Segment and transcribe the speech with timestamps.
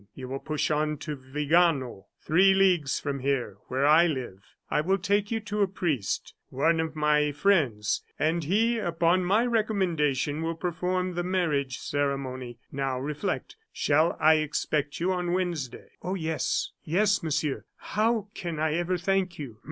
[0.15, 4.43] You will push on to Vigano, three leagues from here, where I live.
[4.67, 9.45] I will take you to a priest, one of my friends; and he, upon my
[9.45, 12.57] recommendation, will perform the marriage ceremony.
[12.71, 17.65] Now reflect, shall I expect you on Wednesday?" "Oh, yes, yes, Monsieur.
[17.75, 19.59] How can I ever thank you?"